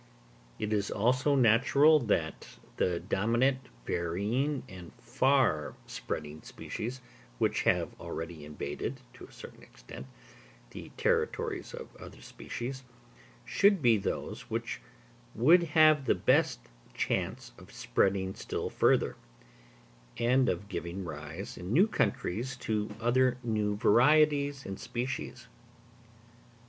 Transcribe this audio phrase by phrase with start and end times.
[0.57, 7.01] It is also natural that the dominant, varying and far spreading species,
[7.37, 10.07] which have already invaded, to a certain extent,
[10.71, 12.83] the territories of other species,
[13.45, 14.81] should be those which
[15.35, 16.61] would have the best
[16.95, 19.17] chance of spreading still further,
[20.17, 25.45] and of giving rise in new countries to other new varieties and species.